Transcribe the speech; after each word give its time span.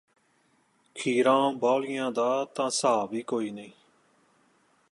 ਖੀਰਾਂ 0.95 1.51
ਬਹੁਲਿਆਂ 1.51 2.11
ਦਾ 2.11 2.45
ਤਾਂ 2.45 2.69
ਸਾਬ੍ਹ 2.69 3.15
ਈ 3.15 3.21
ਕੋਈ 3.21 3.51
ਨਈਂ 3.51 3.69